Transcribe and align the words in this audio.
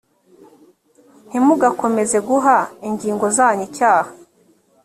ntimugakomeze 1.27 2.17
guha 2.27 2.57
ingingo 2.87 3.25
zanyu 3.37 3.63
icyaha 3.67 4.11